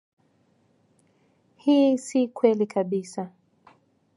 Hii 1.55 1.97
si 1.97 2.27
kweli 2.27 2.65
kabisa. 2.73 3.23